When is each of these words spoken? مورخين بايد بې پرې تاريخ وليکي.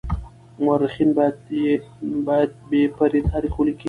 مورخين 0.63 1.09
بايد 2.27 2.51
بې 2.69 2.81
پرې 2.97 3.19
تاريخ 3.31 3.53
وليکي. 3.57 3.79